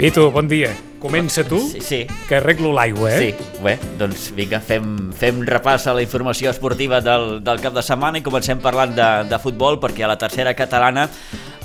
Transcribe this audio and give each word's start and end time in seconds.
Pitu, 0.00 0.30
bon 0.32 0.48
dia. 0.48 0.70
Comença 1.00 1.44
tu, 1.44 1.58
Sí, 1.60 1.80
sí. 1.80 2.06
que 2.28 2.36
arreglo 2.36 2.72
l'aigua, 2.72 3.10
eh? 3.12 3.18
Sí, 3.18 3.60
bé, 3.64 3.78
doncs 4.00 4.30
vinga, 4.36 4.60
fem, 4.60 5.12
fem 5.12 5.42
repàs 5.48 5.86
a 5.88 5.94
la 5.96 6.02
informació 6.04 6.48
esportiva 6.50 7.00
del, 7.04 7.42
del 7.44 7.60
cap 7.60 7.76
de 7.76 7.82
setmana 7.84 8.20
i 8.20 8.24
comencem 8.24 8.60
parlant 8.60 8.94
de, 8.96 9.08
de 9.28 9.38
futbol 9.40 9.76
perquè 9.80 10.04
a 10.04 10.10
la 10.12 10.16
tercera 10.20 10.54
catalana 10.56 11.06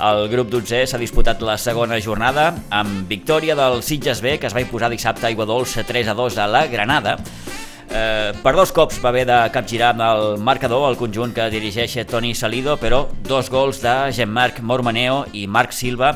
el 0.04 0.28
grup 0.32 0.50
12 0.52 0.86
s'ha 0.88 1.00
disputat 1.00 1.44
la 1.48 1.56
segona 1.60 2.00
jornada 2.04 2.50
amb 2.76 3.08
victòria 3.08 3.56
del 3.56 3.84
Sitges 3.84 4.20
B 4.24 4.38
que 4.40 4.48
es 4.48 4.56
va 4.56 4.64
imposar 4.64 4.92
dissabte 4.92 5.28
a 5.28 5.32
Aigua 5.32 5.48
Dolça 5.48 5.84
3 5.88 6.12
a 6.12 6.16
2 6.16 6.40
a 6.40 6.48
la 6.48 6.66
Granada 6.68 7.20
Eh, 7.96 8.34
per 8.42 8.56
dos 8.58 8.72
cops 8.74 8.98
va 9.00 9.12
haver 9.12 9.28
de 9.30 9.36
capgirar 9.54 9.92
amb 9.94 10.02
el 10.02 10.40
marcador 10.42 10.88
el 10.90 10.98
conjunt 10.98 11.36
que 11.36 11.46
dirigeix 11.54 11.94
Toni 12.10 12.34
Salido, 12.34 12.80
però 12.82 13.04
dos 13.30 13.52
gols 13.54 13.78
de 13.84 13.94
Jean-Marc 14.12 14.60
Mormaneo 14.66 15.26
i 15.38 15.46
Marc 15.46 15.72
Silva 15.72 16.16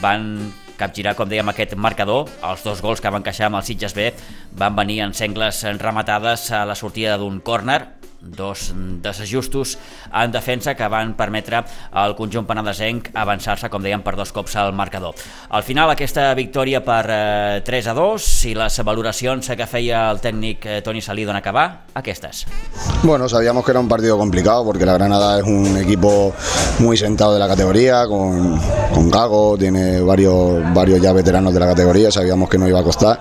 van 0.00 0.52
capgirar, 0.80 1.14
com 1.18 1.28
dèiem, 1.28 1.52
aquest 1.52 1.76
marcador. 1.76 2.30
Els 2.48 2.64
dos 2.64 2.80
gols 2.80 3.04
que 3.04 3.12
van 3.12 3.20
encaixar 3.20 3.50
amb 3.50 3.60
el 3.60 3.66
Sitges 3.68 3.94
B 3.96 4.10
van 4.58 4.76
venir 4.78 5.02
en 5.04 5.14
sengles 5.14 5.62
rematades 5.78 6.48
a 6.56 6.64
la 6.68 6.78
sortida 6.78 7.18
d'un 7.20 7.40
córner, 7.44 7.82
dos 8.20 8.72
desajustos 9.02 9.78
en 10.12 10.32
defensa 10.32 10.74
que 10.74 10.88
van 10.88 11.14
permetre 11.16 11.62
al 11.92 12.14
conjunt 12.16 12.46
penedesenc 12.46 13.10
avançar-se, 13.14 13.70
com 13.72 13.82
dèiem, 13.82 14.02
per 14.04 14.14
dos 14.18 14.32
cops 14.32 14.56
al 14.60 14.72
marcador. 14.76 15.14
Al 15.50 15.64
final, 15.64 15.90
aquesta 15.90 16.28
victòria 16.34 16.82
per 16.84 17.04
eh, 17.08 17.62
3 17.64 17.90
a 17.90 17.94
2 17.96 18.28
i 18.50 18.54
les 18.58 18.80
valoracions 18.84 19.50
que 19.56 19.66
feia 19.66 20.04
el 20.10 20.20
tècnic 20.20 20.66
eh, 20.66 20.80
Toni 20.82 21.00
Salido 21.00 21.30
en 21.30 21.40
acabar, 21.40 21.86
aquestes. 21.94 22.46
Bueno, 23.02 23.28
sabíamos 23.28 23.64
que 23.64 23.72
era 23.72 23.80
un 23.80 23.88
partido 23.88 24.18
complicado 24.18 24.64
porque 24.64 24.86
la 24.86 24.94
Granada 24.94 25.38
es 25.38 25.44
un 25.44 25.76
equipo 25.78 26.34
muy 26.78 26.96
sentado 26.96 27.34
de 27.34 27.40
la 27.40 27.48
categoría, 27.48 28.06
con, 28.06 28.60
con 28.92 29.10
Gago, 29.10 29.56
tiene 29.56 30.00
varios, 30.00 30.62
varios 30.74 31.00
ya 31.00 31.12
veteranos 31.12 31.54
de 31.54 31.60
la 31.60 31.66
categoría, 31.66 32.10
sabíamos 32.10 32.48
que 32.48 32.58
no 32.58 32.68
iba 32.68 32.80
a 32.80 32.84
costar. 32.84 33.20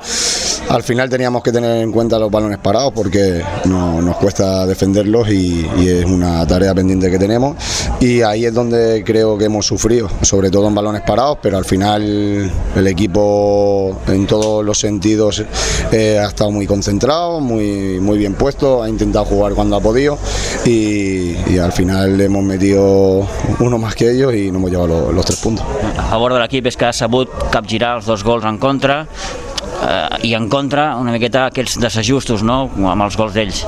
Al 0.70 0.84
final 0.84 1.10
teníamos 1.10 1.42
que 1.42 1.52
tener 1.52 1.82
en 1.82 1.92
cuenta 1.92 2.20
los 2.20 2.30
balones 2.30 2.60
parados 2.60 2.94
porque 2.94 3.44
no, 3.66 4.02
nos 4.02 4.18
cuesta 4.18 4.66
defenderlos 4.90 5.30
y, 5.30 5.68
y 5.78 5.88
es 5.90 6.06
una 6.06 6.46
tarea 6.48 6.74
pendiente 6.74 7.10
que 7.10 7.20
tenemos. 7.20 7.56
Y 8.00 8.22
ahí 8.22 8.46
es 8.46 8.54
donde 8.54 9.04
creo 9.06 9.38
que 9.38 9.46
hemos 9.46 9.66
sufrido, 9.66 10.10
sobre 10.22 10.50
todo 10.50 10.68
en 10.68 10.76
balones 10.76 11.02
parados, 11.02 11.38
pero 11.42 11.58
al 11.58 11.66
final 11.66 12.52
el 12.76 12.88
equipo 12.88 13.98
en 14.08 14.26
todos 14.26 14.66
los 14.66 14.80
sentidos 14.80 15.44
eh, 15.92 16.20
ha 16.20 16.28
estado 16.28 16.52
muy 16.52 16.66
concentrado, 16.66 17.40
muy, 17.40 18.00
muy 18.00 18.18
bien 18.18 18.34
puesto, 18.34 18.84
ha 18.84 18.90
intentado 18.90 19.26
jugar 19.26 19.54
cuando 19.54 19.76
ha 19.76 19.82
podido 19.82 20.18
y, 20.66 21.36
y 21.48 21.58
al 21.58 21.72
final 21.72 22.20
hemos 22.20 22.44
metido 22.44 23.28
uno 23.60 23.78
más 23.78 23.96
que 23.96 24.12
ellos 24.12 24.34
y 24.34 24.48
nos 24.48 24.60
hemos 24.60 24.72
llevado 24.72 24.88
los, 24.88 25.14
los 25.14 25.26
tres 25.26 25.40
puntos. 25.40 25.66
A 25.98 26.10
favor 26.10 26.34
de 26.34 26.40
l'equip 26.42 26.66
és 26.70 26.78
que 26.78 26.88
ha 26.88 26.94
sabut 26.96 27.30
capgirar 27.54 27.96
els 28.00 28.08
dos 28.10 28.24
gols 28.26 28.46
en 28.48 28.58
contra 28.58 29.04
eh, 29.04 30.30
i 30.30 30.34
en 30.38 30.50
contra 30.50 30.96
una 30.98 31.14
miqueta 31.16 31.46
aquests 31.50 31.80
desajustos 31.82 32.44
no? 32.44 32.64
amb 32.90 33.06
els 33.06 33.18
gols 33.20 33.36
d'ells. 33.36 33.64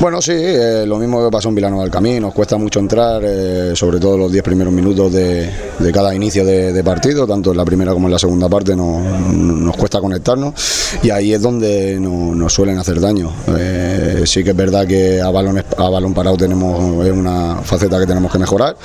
Bueno, 0.00 0.22
sí, 0.22 0.32
eh, 0.34 0.84
lo 0.86 0.96
mismo 0.96 1.22
que 1.22 1.30
pasó 1.30 1.50
en 1.50 1.54
Vilano 1.56 1.82
del 1.82 1.90
Camí, 1.90 2.18
nos 2.20 2.32
cuesta 2.32 2.56
mucho 2.56 2.80
entrar, 2.80 3.20
eh, 3.22 3.72
sobre 3.74 4.00
todo 4.00 4.16
los 4.16 4.32
10 4.32 4.42
primeros 4.42 4.72
minutos 4.72 5.12
de, 5.12 5.50
cada 5.92 6.14
inicio 6.14 6.42
de, 6.42 6.82
partido, 6.82 7.26
tanto 7.26 7.50
en 7.50 7.58
la 7.58 7.66
primera 7.66 7.92
como 7.92 8.06
en 8.06 8.12
la 8.12 8.18
segunda 8.18 8.48
parte 8.48 8.74
no- 8.74 8.98
nos 9.02 9.76
cuesta 9.76 10.00
conectarnos. 10.00 10.54
Y 11.02 11.10
ahí 11.10 11.34
es 11.34 11.42
donde 11.42 11.98
no- 12.00 12.34
nos 12.34 12.50
suelen 12.50 12.78
hacer 12.78 12.98
daño. 12.98 13.30
Eh, 13.58 14.22
sí 14.24 14.42
que 14.42 14.50
es 14.50 14.56
verdad 14.56 14.86
que 14.86 15.20
a, 15.20 15.28
balones, 15.28 15.66
a 15.76 15.90
balón 15.90 16.14
parado 16.14 16.38
tenemos 16.38 17.04
es 17.06 17.12
una 17.12 17.56
faceta 17.62 17.98
que 18.00 18.06
tenemos 18.06 18.32
que 18.32 18.38
mejorar 18.38 18.76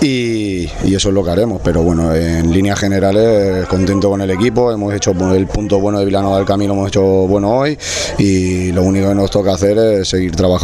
y, 0.00 0.64
eso 0.96 1.10
es 1.10 1.14
lo 1.14 1.22
que 1.22 1.30
haremos, 1.30 1.60
pero 1.62 1.82
bueno, 1.82 2.12
en 2.14 2.50
líneas 2.52 2.80
generales 2.80 3.66
contento 3.68 4.08
con 4.10 4.20
el 4.22 4.30
equipo, 4.30 4.72
hemos 4.72 4.92
hecho 4.94 5.12
el 5.32 5.46
punto 5.46 5.78
bueno 5.78 5.98
de 6.00 6.06
Vilano 6.06 6.34
del 6.36 6.44
Camí, 6.46 6.66
lo 6.66 6.72
hemos 6.72 6.88
hecho 6.88 7.02
bueno 7.02 7.58
hoy 7.58 7.78
y 8.18 8.72
lo 8.72 8.82
único 8.82 9.10
que 9.10 9.14
nos 9.14 9.30
toca 9.30 9.52
hacer 9.52 9.76
es 9.78 10.08
seguir 10.08 10.34
trabajando 10.34 10.55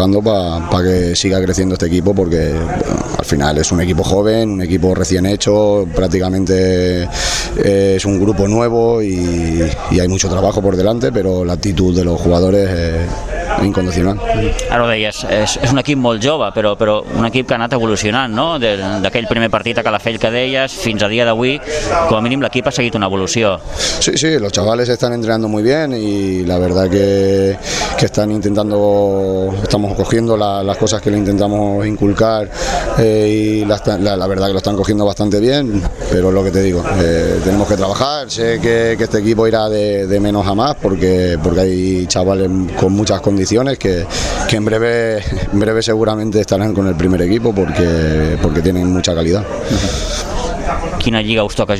para 0.70 0.84
que 0.84 1.16
siga 1.16 1.40
creciendo 1.42 1.74
este 1.74 1.86
equipo 1.86 2.14
porque 2.14 2.52
al 3.18 3.24
final 3.24 3.58
es 3.58 3.70
un 3.72 3.80
equipo 3.80 4.02
joven, 4.02 4.50
un 4.50 4.62
equipo 4.62 4.94
recién 4.94 5.26
hecho, 5.26 5.86
prácticamente 5.94 7.02
eh, 7.56 7.94
es 7.96 8.04
un 8.04 8.18
grupo 8.20 8.48
nuevo 8.48 9.02
y, 9.02 9.62
y 9.90 10.00
hay 10.00 10.08
mucho 10.08 10.28
trabajo 10.28 10.62
por 10.62 10.76
delante, 10.76 11.12
pero 11.12 11.44
la 11.44 11.54
actitud 11.54 11.94
de 11.94 12.04
los 12.04 12.20
jugadores 12.20 12.70
es 12.70 13.41
incondicional. 13.64 14.18
Ara 14.70 14.84
ho 14.84 14.88
deies, 14.88 15.22
és, 15.28 15.58
és 15.62 15.72
un 15.72 15.78
equip 15.78 15.98
molt 15.98 16.22
jove, 16.22 16.50
però, 16.54 16.74
però 16.78 17.02
un 17.16 17.26
equip 17.26 17.46
que 17.48 17.54
ha 17.54 17.58
anat 17.60 17.72
evolucionant, 17.78 18.32
no? 18.34 18.58
De- 18.58 18.76
D'aquell 19.02 19.26
primer 19.28 19.48
partit 19.50 19.78
a 19.78 19.82
Calafell 19.82 20.18
que 20.18 20.30
deies 20.30 20.72
fins 20.72 21.02
a 21.02 21.08
dia 21.08 21.24
d'avui, 21.24 21.58
com 22.08 22.16
a 22.16 22.22
mínim 22.22 22.40
l'equip 22.42 22.66
ha 22.66 22.72
seguit 22.72 22.94
una 22.94 23.06
evolució. 23.06 23.58
Sí, 23.76 24.16
sí, 24.16 24.38
los 24.38 24.52
chavales 24.52 24.88
están 24.88 25.12
entrenando 25.12 25.48
muy 25.48 25.62
bien 25.62 25.92
y 25.92 26.44
la 26.44 26.58
verdad 26.58 26.88
que, 26.90 27.56
que 27.98 28.06
están 28.06 28.30
intentando, 28.32 29.54
estamos 29.62 29.94
cogiendo 29.94 30.36
la- 30.36 30.62
las 30.62 30.76
cosas 30.76 31.00
que 31.02 31.10
le 31.10 31.18
intentamos 31.18 31.86
inculcar 31.86 32.48
eh, 32.98 33.60
y 33.62 33.64
las- 33.64 33.86
la, 33.86 34.16
la 34.16 34.26
verdad 34.26 34.46
que 34.48 34.52
lo 34.52 34.58
están 34.58 34.76
cogiendo 34.76 35.04
bastante 35.04 35.38
bien, 35.40 35.82
pero 36.10 36.30
lo 36.30 36.42
que 36.44 36.50
te 36.50 36.62
digo, 36.62 36.82
eh, 37.00 37.40
tenemos 37.44 37.68
que 37.68 37.76
trabajar, 37.76 38.30
sé 38.30 38.58
que, 38.60 38.94
que 38.98 39.04
este 39.04 39.18
equipo 39.18 39.46
irá 39.46 39.68
de, 39.68 40.06
de 40.06 40.20
menos 40.20 40.46
a 40.46 40.54
más 40.54 40.74
porque, 40.80 41.38
porque 41.42 41.60
hay 41.60 42.06
chavales 42.06 42.48
con 42.78 42.92
muchas 42.92 43.20
condiciones 43.20 43.51
que, 43.78 44.06
en, 44.50 44.64
breve, 44.64 45.22
en 45.52 45.60
breve 45.60 45.82
seguramente 45.82 46.40
estarán 46.40 46.74
con 46.74 46.86
el 46.86 46.94
primer 46.94 47.20
equipo 47.22 47.54
porque, 47.54 48.38
porque 48.40 48.60
tienen 48.60 48.92
mucha 48.92 49.14
calidad. 49.14 49.44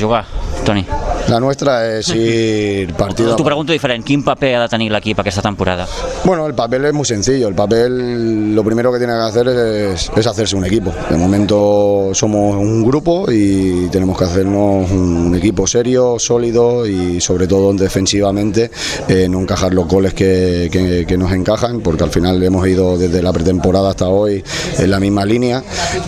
Jugar, 0.00 0.24
Toni? 0.64 0.84
La 1.28 1.38
nuestra 1.40 1.98
es 1.98 2.08
ir 2.14 2.92
partido 2.94 3.32
a 3.32 3.36
T'ho 3.36 3.44
pregunto 3.44 3.72
diferent, 3.72 4.04
quin 4.04 4.22
paper 4.24 4.56
ha 4.56 4.62
de 4.62 4.68
tenir 4.68 4.90
l'equip 4.92 5.18
aquesta 5.20 5.42
temporada? 5.42 5.86
Bueno, 6.24 6.46
el 6.46 6.54
papel 6.54 6.84
es 6.86 6.92
muy 6.92 7.04
sencillo. 7.04 7.48
El 7.48 7.54
papel 7.54 8.54
lo 8.54 8.64
primero 8.64 8.92
que 8.92 8.98
tiene 8.98 9.12
que 9.14 9.18
hacer 9.20 9.48
es, 9.48 10.10
es 10.14 10.26
hacerse 10.26 10.56
un 10.56 10.64
equipo. 10.64 10.92
De 11.10 11.16
momento 11.16 12.10
somos 12.12 12.56
un 12.56 12.84
grupo 12.84 13.30
y 13.30 13.88
tenemos 13.88 14.18
que 14.18 14.24
hacernos 14.24 14.90
un 14.90 15.34
equipo 15.36 15.66
serio, 15.66 16.18
sólido 16.18 16.86
y 16.86 17.20
sobre 17.20 17.46
todo 17.46 17.72
defensivamente 17.72 18.70
eh, 19.08 19.28
no 19.28 19.40
encajar 19.40 19.72
los 19.74 19.86
goles 19.88 20.14
que, 20.14 20.68
que- 20.70 21.04
que 21.06 21.16
nos 21.18 21.32
encajan 21.32 21.80
porque 21.80 22.04
al 22.04 22.10
final 22.10 22.42
hemos 22.42 22.66
ido 22.66 22.96
desde 22.98 23.22
la 23.22 23.32
pretemporada 23.32 23.90
hasta 23.90 24.08
hoy 24.08 24.42
en 24.78 24.90
la 24.90 25.00
misma 25.00 25.24
línea 25.24 25.62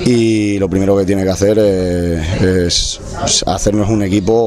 y 0.04 0.58
lo 0.58 0.68
primero 0.68 0.96
que 0.96 1.04
tiene 1.04 1.24
que 1.24 1.30
hacer 1.30 1.58
es 1.58 3.00
hacernos 3.46 3.88
un 3.88 4.02
equipo 4.02 4.43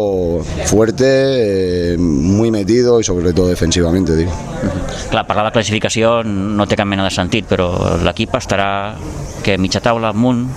fuerte, 0.66 1.94
eh, 1.94 1.98
muy 1.98 2.52
metido 2.52 3.00
y 3.00 3.04
sobre 3.04 3.34
todo 3.34 3.48
defensivamente, 3.48 4.16
digo. 4.16 4.32
Clar, 5.10 5.26
parlar 5.28 5.46
de 5.48 5.54
classificació 5.56 6.24
no 6.24 6.68
té 6.68 6.76
cap 6.76 6.88
mena 6.90 7.06
de 7.08 7.14
sentit, 7.14 7.48
però 7.48 7.70
l'equip 8.04 8.36
estarà 8.40 8.70
que 9.44 9.58
mitja 9.62 9.80
taula 9.84 10.12
amunt, 10.12 10.48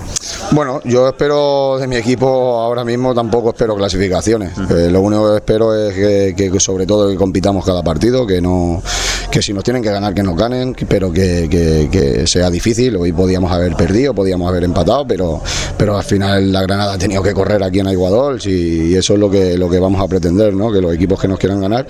Bueno, 0.53 0.81
yo 0.85 1.09
espero 1.09 1.79
de 1.79 1.87
mi 1.87 1.97
equipo 1.97 2.27
ahora 2.61 2.85
mismo 2.85 3.15
tampoco 3.15 3.51
espero 3.51 3.77
clasificaciones. 3.77 4.53
Eh, 4.71 4.91
lo 4.91 5.01
único 5.01 5.31
que 5.31 5.37
espero 5.37 5.75
es 5.75 5.95
que, 6.35 6.51
que 6.51 6.61
sobre 6.61 6.87
todo 6.87 7.09
que 7.09 7.15
compitamos 7.15 7.65
cada 7.65 7.83
partido, 7.83 8.27
que 8.27 8.41
no 8.41 8.83
que 9.31 9.41
si 9.43 9.53
nos 9.53 9.63
tienen 9.65 9.83
que 9.83 9.91
ganar 9.91 10.13
que 10.13 10.23
nos 10.23 10.37
ganen, 10.37 10.75
pero 10.89 11.13
que, 11.13 11.49
que- 11.51 11.89
que 11.91 12.27
sea 12.27 12.51
difícil. 12.51 12.97
Hoy 12.97 13.13
podíamos 13.13 13.53
haber 13.53 13.75
perdido, 13.77 14.13
podíamos 14.15 14.49
haber 14.49 14.65
empatado, 14.65 15.07
pero 15.07 15.41
pero 15.77 15.97
al 15.97 16.05
final 16.05 16.53
la 16.53 16.63
Granada 16.63 16.95
ha 16.95 16.99
tenido 16.99 17.23
que 17.23 17.33
correr 17.33 17.63
aquí 17.63 17.79
en 17.81 17.87
Aiguadols 17.87 18.47
y, 18.47 18.95
eso 18.97 19.15
es 19.15 19.21
lo 19.21 19.31
que 19.31 19.57
lo 19.57 19.71
que 19.71 19.79
vamos 19.79 20.01
a 20.03 20.09
pretender, 20.09 20.53
¿no? 20.55 20.73
Que 20.73 20.81
los 20.81 20.93
equipos 20.95 21.21
que 21.21 21.29
nos 21.29 21.39
quieran 21.39 21.61
ganar 21.61 21.87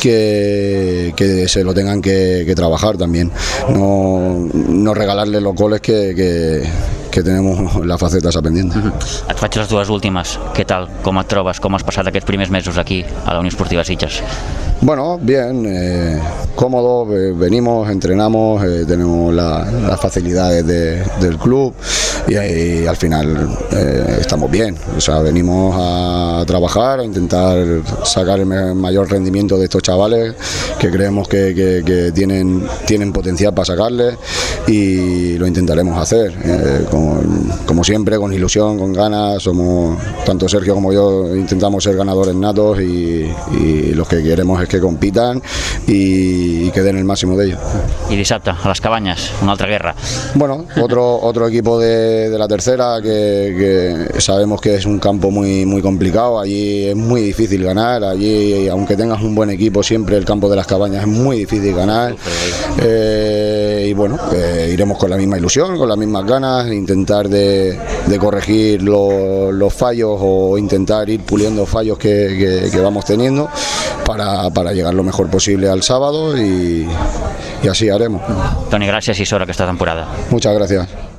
que, 0.00 1.12
que 1.16 1.48
se 1.48 1.64
lo 1.64 1.74
tengan 1.74 2.00
que, 2.00 2.44
que 2.46 2.54
trabajar 2.54 2.96
también. 2.96 3.30
No, 3.70 4.48
no 4.52 4.94
regalarle 4.94 5.40
los 5.40 5.54
goles 5.54 5.80
que, 5.80 6.62
que 7.14 7.22
tenemos 7.22 7.76
la 7.86 7.96
faceta 7.96 8.28
esa 8.34 8.42
pendiente. 8.42 8.80
Et 9.30 9.38
faig 9.38 9.54
les 9.60 9.68
dues 9.70 9.88
últimes. 9.94 10.34
Què 10.56 10.64
tal? 10.66 10.88
Com 11.06 11.20
et 11.22 11.28
trobes? 11.30 11.60
Com 11.62 11.76
has 11.78 11.86
passat 11.86 12.10
aquests 12.10 12.26
primers 12.26 12.50
mesos 12.50 12.76
aquí 12.82 13.04
a 13.06 13.30
la 13.36 13.38
Unió 13.38 13.52
Esportiva 13.54 13.84
Sitges? 13.86 14.18
Bueno, 14.82 15.16
bien, 15.22 15.62
eh, 15.70 16.18
cómodo, 16.56 17.06
eh, 17.14 17.32
venimos, 17.32 17.88
entrenamos, 17.88 18.62
eh, 18.64 18.84
tenemos 18.86 19.32
la- 19.32 19.64
las 19.64 20.00
facilidades 20.00 20.66
de- 20.66 21.02
del 21.20 21.38
club 21.38 21.72
y, 22.28 22.34
ahí, 22.36 22.86
al 22.86 22.96
final 22.96 23.48
eh, 23.72 24.18
estamos 24.20 24.50
bien. 24.50 24.76
O 24.96 25.00
sea, 25.00 25.20
venimos 25.20 25.74
a 25.78 26.44
trabajar, 26.46 27.00
a 27.00 27.04
intentar 27.04 27.58
sacar 28.04 28.40
el 28.40 28.46
mayor 28.46 29.10
rendimiento 29.10 29.56
de 29.58 29.64
estos 29.64 29.82
chavales 29.82 30.34
que 30.78 30.90
creemos 30.90 31.28
que, 31.28 31.54
que- 31.54 31.82
que 31.84 32.12
tienen, 32.12 32.66
tienen 32.86 33.12
potencial 33.12 33.52
para 33.54 33.66
sacarle 33.66 34.16
y 34.66 35.36
lo 35.38 35.46
intentaremos 35.46 35.98
hacer. 36.00 36.32
eh, 36.44 36.86
con- 36.90 37.52
como 37.66 37.84
siempre, 37.84 38.16
con 38.18 38.32
ilusión, 38.32 38.78
con 38.78 38.92
ganas, 38.92 39.42
somos, 39.42 39.98
tanto 40.24 40.48
Sergio 40.48 40.74
como 40.74 40.92
yo 40.92 41.34
intentamos 41.36 41.82
ser 41.84 41.96
ganadores 41.96 42.34
natos 42.34 42.80
y, 42.80 43.30
y 43.52 43.92
los 43.94 44.08
que 44.08 44.22
queremos 44.22 44.62
es 44.62 44.68
que 44.68 44.80
compitan 44.80 45.42
y, 45.86 46.66
y 46.66 46.70
que 46.70 46.82
den 46.82 46.96
el 46.98 47.04
máximo 47.04 47.36
de 47.36 47.46
ellos. 47.46 47.58
I 48.10 48.16
dissabte, 48.16 48.50
a 48.50 48.68
les 48.68 48.80
cabanyes, 48.80 49.30
una 49.42 49.52
altra 49.52 49.66
guerra. 49.66 49.94
Bueno, 50.34 50.66
otro, 50.80 51.18
otro 51.20 51.48
equipo 51.48 51.78
de, 51.78 52.13
de, 52.14 52.30
de 52.30 52.38
la 52.38 52.48
tercera, 52.48 53.00
que, 53.02 54.08
que, 54.12 54.20
sabemos 54.20 54.60
que 54.60 54.74
es 54.74 54.86
un 54.86 54.98
campo 54.98 55.30
muy, 55.30 55.66
muy 55.66 55.82
complicado, 55.82 56.40
allí 56.40 56.88
es 56.88 56.96
muy 56.96 57.22
difícil 57.22 57.62
ganar, 57.64 58.04
allí 58.04 58.68
aunque 58.68 58.96
tengas 58.96 59.22
un 59.22 59.34
buen 59.34 59.50
equipo, 59.50 59.82
siempre 59.82 60.16
el 60.16 60.24
campo 60.24 60.48
de 60.48 60.56
las 60.56 60.66
cabañas 60.66 61.02
es 61.02 61.08
muy 61.08 61.38
difícil 61.38 61.74
ganar. 61.74 62.16
Eh, 62.82 63.86
y 63.88 63.92
bueno, 63.92 64.18
eh, 64.32 64.70
iremos 64.72 64.98
con 64.98 65.10
la 65.10 65.16
misma 65.16 65.38
ilusión, 65.38 65.76
con 65.76 65.88
las 65.88 65.98
mismas 65.98 66.24
ganas, 66.26 66.66
intentar 66.72 67.28
de, 67.28 67.78
de 68.06 68.18
corregir 68.18 68.82
lo, 68.82 69.52
los 69.52 69.72
fallos 69.72 70.16
o 70.20 70.58
intentar 70.58 71.08
ir 71.08 71.20
puliendo 71.20 71.66
fallos 71.66 71.98
que, 71.98 72.62
que, 72.64 72.70
que 72.70 72.80
vamos 72.80 73.04
teniendo 73.04 73.48
para, 74.04 74.50
para, 74.50 74.72
llegar 74.72 74.94
lo 74.94 75.02
mejor 75.02 75.28
posible 75.30 75.68
al 75.68 75.82
sábado 75.82 76.36
y, 76.36 76.86
y 77.62 77.68
así 77.68 77.88
haremos. 77.88 78.22
Toni, 78.70 78.86
gràcies 78.90 79.20
i 79.20 79.26
sort 79.26 79.46
aquesta 79.46 79.66
temporada. 79.66 80.08
Muchas 80.30 80.54
gracias. 80.54 81.13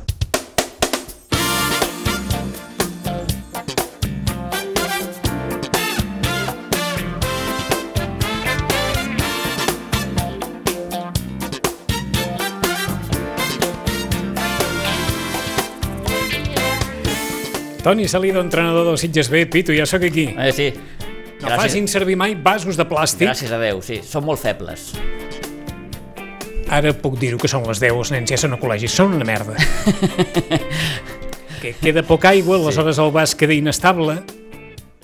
Toni 17.86 18.08
Salido, 18.08 18.42
entrenador 18.42 18.88
del 18.88 18.98
Sitges 18.98 19.30
B. 19.30 19.46
Pitu, 19.46 19.72
ja 19.72 19.86
sóc 19.86 20.02
aquí. 20.02 20.24
Eh, 20.34 20.52
sí. 20.52 20.74
No 21.38 21.52
Gràcies. 21.52 21.60
facin 21.60 21.88
servir 21.88 22.16
mai 22.18 22.34
vasos 22.34 22.80
de 22.80 22.86
plàstic. 22.90 23.28
Gràcies 23.28 23.52
a 23.54 23.60
Déu, 23.62 23.78
sí. 23.86 24.00
Són 24.02 24.26
molt 24.26 24.42
febles. 24.42 24.88
Ara 26.66 26.96
puc 26.98 27.20
dir-ho 27.22 27.38
que 27.38 27.46
són 27.46 27.62
les 27.70 27.78
10, 27.78 27.94
els 27.94 28.12
nens 28.16 28.34
ja 28.34 28.40
són 28.42 28.58
a 28.58 28.58
col·legi. 28.58 28.90
Són 28.90 29.14
una 29.14 29.28
merda. 29.30 29.54
que 31.62 31.76
queda 31.78 32.02
poca 32.02 32.34
aigua, 32.34 32.58
aleshores 32.58 32.98
sí. 32.98 33.04
el 33.06 33.14
vas 33.14 33.38
queda 33.38 33.54
inestable 33.54 34.18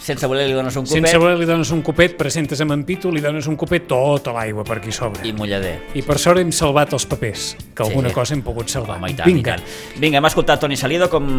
sense 0.02 0.26
voler 0.26 0.48
li 0.50 0.56
dones 0.58 0.76
un 0.76 0.86
copet. 0.86 0.98
Sense 0.98 1.20
voler 1.22 1.36
li 1.38 1.46
dones 1.46 1.70
un 1.76 1.84
copet, 1.86 2.16
presentes 2.18 2.62
amb 2.64 2.74
en 2.74 2.84
Pitu, 2.88 3.12
li 3.14 3.22
dones 3.22 3.46
un 3.52 3.58
copet 3.60 3.86
tota 3.90 4.34
l'aigua 4.34 4.66
per 4.66 4.80
aquí 4.80 4.94
sobre. 4.96 5.22
I 5.28 5.34
mullader. 5.38 5.76
I 5.94 6.02
per 6.06 6.18
sort 6.22 6.42
hem 6.42 6.50
salvat 6.56 6.96
els 6.98 7.06
papers, 7.06 7.52
que 7.76 7.86
alguna 7.86 8.10
sí. 8.10 8.16
cosa 8.18 8.34
hem 8.34 8.42
pogut 8.46 8.74
salvar. 8.74 8.98
Home, 8.98 9.12
i 9.14 9.20
tant, 9.20 9.30
Vinga. 9.30 9.60
I 9.60 9.62
tant. 9.62 10.02
Vinga, 10.02 10.18
hem 10.18 10.30
escoltat 10.32 10.64
Toni 10.66 10.80
Salido, 10.80 11.08
com, 11.12 11.30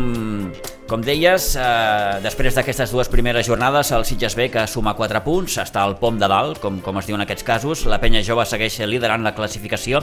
com 0.92 1.00
deies, 1.00 1.54
eh, 1.56 2.18
després 2.20 2.52
d'aquestes 2.52 2.90
dues 2.92 3.08
primeres 3.08 3.46
jornades, 3.48 3.88
el 3.96 4.04
Sitges 4.04 4.34
B, 4.36 4.50
que 4.52 4.66
suma 4.68 4.92
4 4.92 5.22
punts, 5.24 5.54
està 5.62 5.80
al 5.80 5.94
pom 5.96 6.18
de 6.20 6.28
dalt, 6.28 6.58
com, 6.60 6.82
com 6.84 6.98
es 7.00 7.06
diu 7.08 7.16
en 7.16 7.22
aquests 7.24 7.46
casos. 7.48 7.86
La 7.88 7.96
penya 8.02 8.20
jove 8.20 8.44
segueix 8.44 8.76
liderant 8.84 9.24
la 9.24 9.32
classificació 9.32 10.02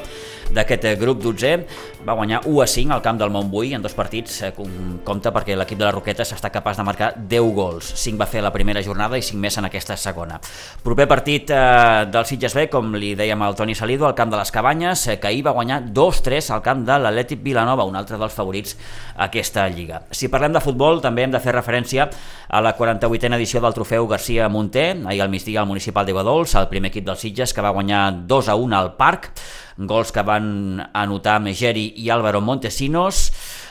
d'aquest 0.49 0.87
grup 0.97 1.21
12 1.21 1.51
va 2.07 2.15
guanyar 2.17 2.39
1 2.49 2.63
a 2.63 2.67
5 2.67 2.95
al 2.95 3.03
camp 3.05 3.19
del 3.19 3.29
Montbui 3.29 3.75
en 3.77 3.85
dos 3.85 3.93
partits, 3.93 4.39
eh, 4.47 4.49
compte 5.05 5.29
perquè 5.35 5.53
l'equip 5.59 5.77
de 5.77 5.85
la 5.85 5.91
Roqueta 5.93 6.25
s'està 6.25 6.49
capaç 6.49 6.81
de 6.81 6.87
marcar 6.87 7.11
10 7.21 7.53
gols. 7.53 7.93
5 7.93 8.17
va 8.17 8.25
fer 8.25 8.41
la 8.41 8.53
primera 8.55 8.81
jornada 8.81 9.19
i 9.19 9.21
5 9.21 9.37
més 9.37 9.59
en 9.61 9.69
aquesta 9.69 9.93
segona. 9.93 10.41
Proper 10.81 11.05
partit 11.11 11.53
eh, 11.53 12.07
del 12.09 12.25
Sitges 12.25 12.57
B, 12.57 12.65
com 12.73 12.97
li 12.97 13.13
dèiem 13.19 13.45
al 13.45 13.53
Toni 13.53 13.77
Salido, 13.77 14.09
al 14.09 14.17
camp 14.17 14.33
de 14.33 14.41
les 14.41 14.49
Cabanyes, 14.57 15.05
eh, 15.05 15.19
que 15.21 15.29
ahir 15.29 15.45
va 15.45 15.53
guanyar 15.53 15.83
2-3 15.93 16.49
al 16.49 16.65
camp 16.65 16.81
de 16.89 16.97
l'Atlètic 16.97 17.45
Vilanova, 17.45 17.85
un 17.85 18.01
altre 18.01 18.17
dels 18.17 18.33
favorits 18.33 18.73
a 19.15 19.29
aquesta 19.29 19.69
lliga. 19.69 20.01
Si 20.09 20.33
parlem 20.33 20.57
de 20.57 20.65
futbol, 20.65 20.78
també 21.03 21.25
hem 21.25 21.33
de 21.35 21.41
fer 21.43 21.53
referència 21.53 22.07
a 22.47 22.61
la 22.63 22.75
48a 22.77 23.35
edició 23.37 23.61
del 23.61 23.75
trofeu 23.75 24.07
Garcia 24.07 24.49
Monter, 24.49 24.95
ahir 25.05 25.21
al 25.21 25.29
migdia 25.29 25.61
al 25.61 25.67
municipal 25.67 26.05
de 26.07 26.15
Guadols, 26.15 26.55
el 26.55 26.69
primer 26.71 26.89
equip 26.93 27.05
del 27.05 27.19
Sitges, 27.19 27.53
que 27.53 27.61
va 27.61 27.75
guanyar 27.75 28.25
2 28.27 28.49
a 28.49 28.55
1 28.55 28.77
al 28.77 28.93
Parc, 28.97 29.31
gols 29.77 30.11
que 30.11 30.23
van 30.23 30.81
anotar 30.93 31.39
Megeri 31.43 31.93
i 31.97 32.09
Álvaro 32.09 32.41
Montesinos, 32.41 33.29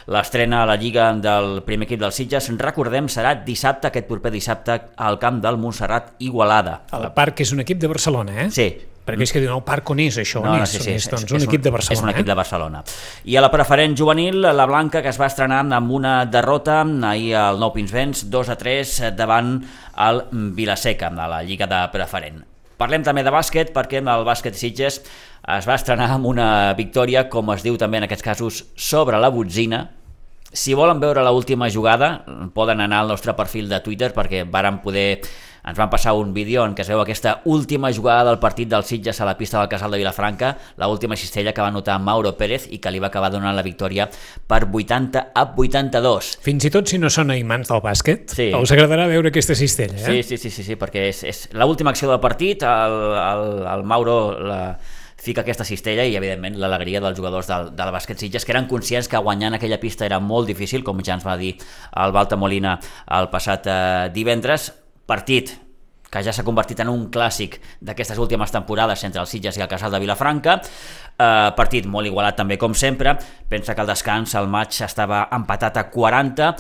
L'estrena 0.09 0.63
a 0.63 0.67
la 0.67 0.79
Lliga 0.81 1.11
del 1.21 1.59
primer 1.67 1.85
equip 1.85 2.01
dels 2.01 2.17
Sitges, 2.17 2.47
recordem, 2.57 3.11
serà 3.13 3.35
dissabte, 3.45 3.91
aquest 3.91 4.07
proper 4.09 4.33
dissabte, 4.33 4.79
al 4.97 5.19
camp 5.21 5.43
del 5.45 5.59
Montserrat 5.61 6.15
Igualada. 6.25 6.79
El 6.97 7.11
Parc 7.17 7.43
és 7.45 7.53
un 7.53 7.61
equip 7.61 7.83
de 7.83 7.91
Barcelona, 7.93 8.39
eh? 8.47 8.49
Sí, 8.55 8.71
perquè 9.09 9.25
és 9.25 9.33
que 9.33 9.41
diuen, 9.41 9.57
el 9.57 9.65
parc 9.65 9.95
on 9.95 10.03
és 10.05 10.19
això? 10.21 10.43
No, 10.45 10.59
no, 10.61 10.67
sí, 10.69 10.83
sí, 10.83 10.93
és, 10.99 11.09
doncs, 11.09 11.25
és, 11.25 11.33
un, 11.39 11.47
equip 11.49 11.65
de 11.65 11.73
Barcelona. 11.73 11.97
És 11.97 12.05
un 12.05 12.13
equip 12.13 12.27
eh? 12.27 12.29
de 12.29 12.37
Barcelona. 12.37 12.83
I 13.25 13.39
a 13.41 13.45
la 13.45 13.51
preferent 13.53 13.97
juvenil, 13.97 14.43
la 14.45 14.69
Blanca, 14.69 15.03
que 15.05 15.09
es 15.13 15.21
va 15.21 15.31
estrenar 15.33 15.63
amb 15.65 15.97
una 15.97 16.21
derrota 16.29 16.83
ahir 17.09 17.33
al 17.41 17.63
Nou 17.63 17.73
Pinsbens, 17.73 18.27
2 18.29 18.53
a 18.53 18.59
3 18.61 18.95
davant 19.17 19.57
el 20.09 20.23
Vilaseca, 20.59 21.09
a 21.09 21.29
la 21.33 21.43
Lliga 21.43 21.67
de 21.71 21.81
Preferent. 21.95 22.45
Parlem 22.79 23.03
també 23.03 23.25
de 23.27 23.35
bàsquet, 23.35 23.73
perquè 23.75 24.05
el 24.05 24.27
bàsquet 24.29 24.55
Sitges 24.55 25.01
es 25.49 25.67
va 25.67 25.75
estrenar 25.75 26.13
amb 26.15 26.29
una 26.29 26.75
victòria, 26.79 27.27
com 27.33 27.51
es 27.57 27.65
diu 27.65 27.79
també 27.81 27.99
en 27.99 28.07
aquests 28.07 28.27
casos, 28.27 28.67
sobre 28.77 29.19
la 29.19 29.33
botzina, 29.35 29.89
si 30.53 30.73
volen 30.73 31.01
veure 31.01 31.21
l 31.21 31.31
última 31.35 31.69
jugada, 31.69 32.25
poden 32.55 32.81
anar 32.81 33.03
al 33.03 33.13
nostre 33.13 33.35
perfil 33.37 33.69
de 33.69 33.81
Twitter 33.85 34.13
perquè 34.17 34.45
varen 34.49 34.81
poder 34.81 35.21
ens 35.69 35.79
van 35.79 35.91
passar 35.91 36.15
un 36.17 36.33
vídeo 36.35 36.65
en 36.65 36.75
què 36.75 36.85
es 36.85 36.91
veu 36.91 37.01
aquesta 37.03 37.39
última 37.45 37.91
jugada 37.93 38.25
del 38.31 38.39
partit 38.41 38.71
del 38.71 38.85
Sitges 38.89 39.21
a 39.21 39.27
la 39.29 39.37
pista 39.37 39.61
del 39.61 39.69
Casal 39.69 39.93
de 39.93 39.99
Vilafranca, 40.01 40.57
la 40.77 40.89
última 40.89 41.17
cistella 41.17 41.53
que 41.53 41.63
va 41.63 41.71
notar 41.71 41.99
Mauro 42.01 42.35
Pérez 42.39 42.69
i 42.73 42.81
que 42.81 42.93
li 42.93 43.03
va 43.03 43.11
acabar 43.13 43.31
donant 43.35 43.57
la 43.57 43.65
victòria 43.67 44.09
per 44.49 44.65
80 44.65 45.25
a 45.35 45.45
82. 45.57 46.31
Fins 46.45 46.69
i 46.69 46.73
tot 46.73 46.89
si 46.89 47.01
no 47.01 47.11
són 47.13 47.35
imants 47.37 47.69
del 47.69 47.83
bàsquet, 47.85 48.33
sí. 48.33 48.51
us 48.57 48.73
agradarà 48.73 49.09
veure 49.11 49.33
aquesta 49.33 49.57
cistella, 49.59 49.99
eh? 50.01 50.07
Sí, 50.07 50.23
sí, 50.23 50.41
sí, 50.41 50.55
sí, 50.55 50.65
sí 50.71 50.79
perquè 50.81 51.09
és, 51.13 51.25
és 51.29 51.45
l'última 51.59 51.93
acció 51.93 52.09
del 52.11 52.23
partit, 52.23 52.65
el, 52.65 52.97
el, 53.19 53.45
el 53.69 53.85
Mauro 53.89 54.19
la, 54.41 54.63
fica 55.19 55.43
aquesta 55.43 55.67
cistella 55.67 56.07
i 56.07 56.17
evidentment 56.17 56.57
l'alegria 56.63 57.03
dels 57.03 57.19
jugadors 57.19 57.49
del, 57.51 57.73
del 57.77 57.93
bàsquet 57.93 58.21
Sitges 58.23 58.47
que 58.47 58.55
eren 58.55 58.69
conscients 58.71 59.11
que 59.11 59.21
guanyar 59.21 59.53
en 59.53 59.59
aquella 59.59 59.81
pista 59.83 60.07
era 60.07 60.21
molt 60.23 60.49
difícil, 60.49 60.85
com 60.87 61.03
ja 61.05 61.19
ens 61.19 61.27
va 61.27 61.37
dir 61.37 61.57
el 61.59 62.15
Balta 62.15 62.39
Molina 62.39 62.79
el 63.19 63.29
passat 63.33 63.67
eh, 63.67 63.79
divendres 64.15 64.71
partit 65.09 65.57
que 66.09 66.23
ja 66.25 66.33
s'ha 66.33 66.45
convertit 66.45 66.81
en 66.81 66.89
un 66.89 67.07
clàssic 67.13 67.59
d'aquestes 67.85 68.19
últimes 68.21 68.53
temporades 68.53 69.03
entre 69.05 69.21
el 69.21 69.29
Sitges 69.29 69.59
i 69.59 69.65
el 69.65 69.69
Casal 69.69 69.93
de 69.93 70.01
Vilafranca. 70.01 70.57
Eh, 70.59 71.51
partit 71.57 71.87
molt 71.87 72.09
igualat 72.09 72.39
també, 72.39 72.57
com 72.57 72.75
sempre. 72.75 73.15
Pensa 73.49 73.75
que 73.75 73.85
al 73.85 73.91
descans 73.91 74.35
el 74.41 74.49
maig 74.49 74.73
estava 74.85 75.27
empatat 75.37 75.77
a 75.77 75.89
40 75.93 76.53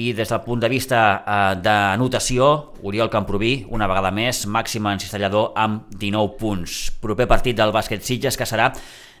i 0.00 0.10
des 0.14 0.28
del 0.28 0.42
punt 0.44 0.60
de 0.60 0.68
vista 0.68 1.00
eh, 1.20 1.54
d'anotació, 1.64 2.50
Oriol 2.84 3.10
Camproví, 3.12 3.54
una 3.70 3.88
vegada 3.88 4.12
més, 4.12 4.44
màxima 4.46 4.92
encistellador 4.96 5.52
amb 5.56 5.88
19 5.96 6.36
punts. 6.40 6.80
Proper 7.00 7.28
partit 7.30 7.56
del 7.56 7.72
bàsquet 7.72 8.04
Sitges 8.04 8.36
que 8.36 8.48
serà 8.48 8.68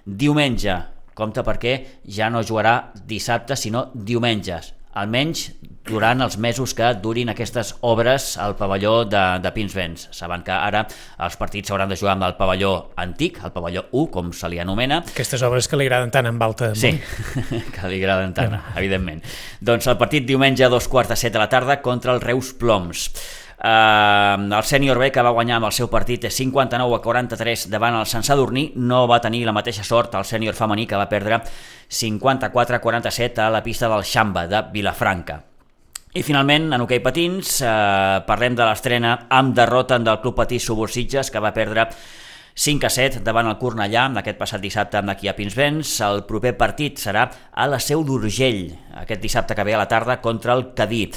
diumenge. 0.04 0.76
Compte 1.16 1.44
perquè 1.44 1.78
ja 2.04 2.28
no 2.32 2.44
jugarà 2.44 2.92
dissabte, 3.08 3.56
sinó 3.56 3.88
diumenges 3.94 4.74
almenys 4.98 5.50
durant 5.90 6.22
els 6.22 6.36
mesos 6.38 6.72
que 6.76 6.88
durin 7.02 7.30
aquestes 7.32 7.72
obres 7.86 8.34
al 8.38 8.54
pavelló 8.58 9.04
de, 9.08 9.22
de 9.42 9.52
Pinsbens. 9.54 10.08
Saben 10.14 10.44
que 10.46 10.52
ara 10.54 10.84
els 11.24 11.38
partits 11.40 11.70
s'hauran 11.70 11.90
de 11.90 11.98
jugar 11.98 12.14
amb 12.16 12.28
el 12.28 12.36
pavelló 12.38 12.72
antic, 13.00 13.40
el 13.44 13.54
pavelló 13.54 13.86
1, 13.90 14.06
com 14.14 14.32
se 14.36 14.50
li 14.52 14.60
anomena. 14.62 15.00
Aquestes 15.14 15.42
obres 15.46 15.68
que 15.70 15.80
li 15.80 15.88
agraden 15.88 16.12
tant 16.14 16.30
en 16.30 16.38
Balta. 16.38 16.72
Sí, 16.78 16.92
que 17.74 17.92
li 17.92 18.00
agraden 18.02 18.34
tant, 18.36 18.56
ja. 18.58 18.74
evidentment. 18.80 19.24
Doncs 19.60 19.90
el 19.90 19.98
partit 20.00 20.26
diumenge 20.28 20.66
a 20.66 20.72
dos 20.72 20.88
quarts 20.90 21.14
de 21.14 21.18
set 21.18 21.34
de 21.34 21.42
la 21.42 21.50
tarda 21.50 21.80
contra 21.82 22.14
el 22.14 22.22
Reus 22.22 22.52
Ploms. 22.54 23.08
Uh, 23.60 24.40
el 24.56 24.64
sènior 24.64 24.96
B 24.96 25.10
que 25.12 25.20
va 25.20 25.34
guanyar 25.36 25.58
amb 25.58 25.68
el 25.68 25.74
seu 25.76 25.90
partit 25.92 26.24
59 26.32 26.96
a 26.96 27.00
43 27.04 27.66
davant 27.68 27.98
el 27.98 28.06
Sant 28.08 28.24
Sadurní 28.24 28.70
no 28.80 29.02
va 29.04 29.18
tenir 29.20 29.42
la 29.44 29.52
mateixa 29.52 29.84
sort 29.84 30.16
el 30.16 30.24
sènior 30.24 30.56
femení 30.56 30.86
que 30.88 30.96
va 30.96 31.10
perdre 31.10 31.42
54 31.92 32.78
a 32.78 32.80
47 32.80 33.44
a 33.44 33.50
la 33.52 33.60
pista 33.62 33.90
del 33.92 34.06
Xamba 34.08 34.46
de 34.48 34.62
Vilafranca. 34.72 35.42
I 36.10 36.24
finalment, 36.26 36.72
en 36.72 36.82
hoquei 36.82 36.98
patins, 37.04 37.60
eh, 37.62 37.68
parlem 38.26 38.56
de 38.58 38.64
l'estrena 38.64 39.12
amb 39.28 39.52
derrota 39.54 39.98
del 39.98 40.18
Club 40.24 40.34
Patí 40.40 40.58
Subursitges, 40.58 41.30
que 41.30 41.38
va 41.38 41.52
perdre 41.54 41.86
5 42.54 42.86
a 42.86 42.90
7 42.90 43.20
davant 43.22 43.46
el 43.46 43.58
Cornellà 43.60 44.08
aquest 44.18 44.40
passat 44.40 44.60
dissabte 44.60 44.98
amb 44.98 45.10
aquí 45.10 45.28
a 45.28 45.36
Pinsbens. 45.36 46.00
El 46.00 46.24
proper 46.24 46.56
partit 46.58 46.98
serà 46.98 47.28
a 47.52 47.66
la 47.68 47.78
Seu 47.78 48.02
d'Urgell, 48.02 48.74
aquest 49.04 49.22
dissabte 49.22 49.54
que 49.54 49.64
ve 49.64 49.74
a 49.74 49.78
la 49.78 49.86
tarda 49.86 50.20
contra 50.20 50.54
el 50.54 50.72
Cadí. 50.74 51.12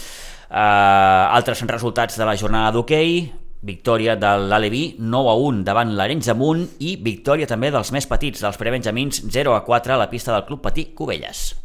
Uh, 0.54 1.34
altres 1.34 1.64
resultats 1.66 2.20
de 2.20 2.26
la 2.30 2.36
jornada 2.38 2.70
d'hoquei, 2.76 3.24
victòria 3.66 4.14
de 4.20 4.36
l'Aleví 4.52 4.84
9 5.00 5.32
a 5.32 5.34
1 5.50 5.64
davant 5.66 5.94
l'Arenys 5.98 6.28
de 6.30 6.36
Munt 6.38 6.66
i 6.84 6.94
victòria 7.02 7.48
també 7.50 7.72
dels 7.74 7.90
més 7.96 8.06
petits, 8.06 8.44
dels 8.44 8.60
prebenjamins 8.62 9.24
0 9.34 9.56
a 9.56 9.64
4 9.66 9.96
a 9.96 9.98
la 10.04 10.10
pista 10.12 10.36
del 10.36 10.46
Club 10.46 10.62
Patí 10.62 10.92
Cubelles. 10.94 11.56